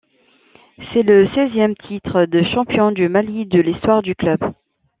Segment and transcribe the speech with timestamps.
[0.93, 4.39] C'est le seizième titre de champion du Mali de l'histoire du club.